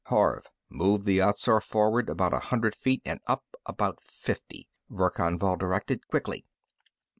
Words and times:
"Horv; 0.07 0.45
move 0.67 1.07
Yat 1.07 1.37
Zar 1.37 1.61
forward 1.61 2.09
about 2.09 2.33
a 2.33 2.39
hundred 2.39 2.73
feet 2.73 3.03
and 3.05 3.19
up 3.27 3.43
about 3.67 4.01
fifty," 4.01 4.67
Verkan 4.89 5.37
Vall 5.37 5.57
directed. 5.57 6.07
"Quickly!" 6.07 6.43